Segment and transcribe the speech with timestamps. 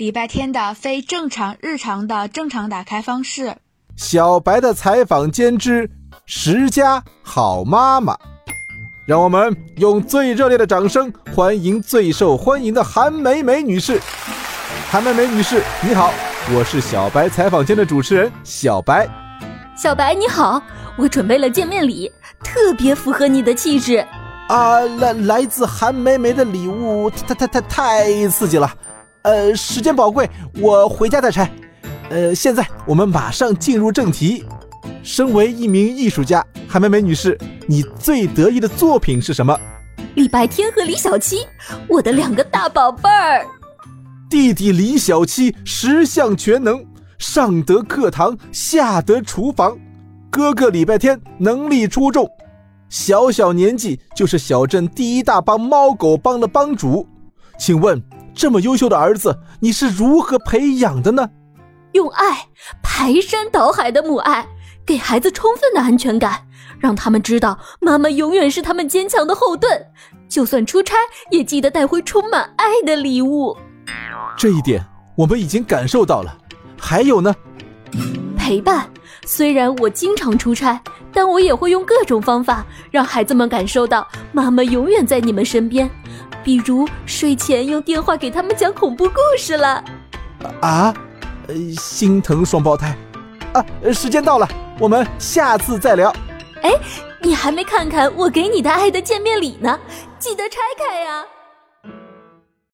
[0.00, 3.54] 礼拜天的非正常日常的正常打开方式。
[3.96, 5.90] 小白的采访间之
[6.24, 8.16] 十佳好妈妈，
[9.06, 14.00] 让我们用最热烈的掌声欢迎最受欢迎的韩梅梅女士。
[14.90, 16.14] 韩梅梅女士，你好，
[16.54, 19.06] 我是小白采访间的主持人小白。
[19.76, 20.62] 小白你好，
[20.96, 22.10] 我准备了见面礼，
[22.42, 24.02] 特别符合你的气质。
[24.48, 28.72] 啊，来来自韩梅梅的礼物，太太太太刺激了，
[29.22, 30.28] 呃，时间宝贵，
[30.60, 31.50] 我回家再拆。
[32.08, 34.44] 呃，现在我们马上进入正题。
[35.02, 39.58] 身为一名艺术家，韩梅梅女士，你最得意的作品是什么？
[40.14, 41.46] 礼拜天和李小七，
[41.88, 43.46] 我的两个大宝贝儿。
[44.28, 46.84] 弟弟李小七十项全能，
[47.18, 49.76] 上得课堂，下得厨房。
[50.30, 52.28] 哥哥礼拜天能力出众。
[52.88, 57.06] 小小年纪就是小镇第一大帮猫狗帮的帮主，
[57.60, 58.02] 请问
[58.34, 61.28] 这么优秀的儿子你是如何培养的呢？
[61.92, 62.48] 用爱，
[62.82, 64.48] 排山倒海的母爱，
[64.86, 66.46] 给孩子充分的安全感，
[66.78, 69.86] 让他们知道妈妈永远是他们坚强的后盾，
[70.26, 70.96] 就算出差
[71.30, 73.54] 也记得带回充满爱的礼物。
[74.38, 74.82] 这一点
[75.14, 76.34] 我们已经感受到了，
[76.78, 77.34] 还有呢？
[78.38, 78.88] 陪伴。
[79.26, 80.80] 虽然我经常出差，
[81.12, 85.88] 但我也会用各种方法让孩子们感受到妈妈永远在你们身边，
[86.42, 89.84] 比如睡前用电话给他们讲恐怖故事了。
[90.60, 90.94] 啊，
[91.48, 92.96] 呃，心疼双胞胎。
[93.52, 96.12] 啊，时间到了，我们下次再聊。
[96.62, 96.70] 哎，
[97.20, 99.78] 你还没看看我给你的爱的见面礼呢，
[100.18, 101.24] 记得拆开呀。